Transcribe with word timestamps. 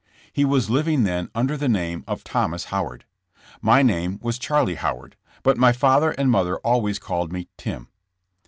He 0.33 0.45
was 0.45 0.71
living 0.71 1.03
then 1.03 1.29
under 1.35 1.55
the 1.55 1.69
name 1.69 2.03
of 2.07 2.23
Thomas 2.23 2.63
Howard. 2.73 3.05
My 3.61 3.83
name 3.83 4.17
was 4.23 4.39
Charlie 4.39 4.73
Howard, 4.73 5.15
but 5.43 5.59
my 5.59 5.71
father 5.71 6.09
and 6.13 6.31
mother 6.31 6.57
always 6.61 6.97
called 6.97 7.31
me 7.31 7.49
"Tim.'' 7.55 7.87